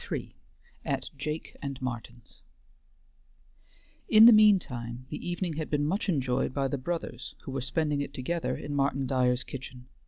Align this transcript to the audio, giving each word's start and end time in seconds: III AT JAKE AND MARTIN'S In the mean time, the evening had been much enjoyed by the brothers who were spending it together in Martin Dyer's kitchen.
III 0.11 0.33
AT 0.83 1.11
JAKE 1.15 1.55
AND 1.61 1.79
MARTIN'S 1.79 2.41
In 4.09 4.25
the 4.25 4.31
mean 4.33 4.57
time, 4.57 5.05
the 5.09 5.29
evening 5.29 5.57
had 5.57 5.69
been 5.69 5.85
much 5.85 6.09
enjoyed 6.09 6.55
by 6.55 6.67
the 6.67 6.79
brothers 6.79 7.35
who 7.43 7.51
were 7.51 7.61
spending 7.61 8.01
it 8.01 8.11
together 8.11 8.57
in 8.57 8.73
Martin 8.73 9.05
Dyer's 9.05 9.43
kitchen. 9.43 9.89